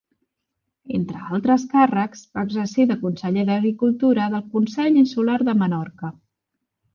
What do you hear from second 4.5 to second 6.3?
Consell Insular de Menorca.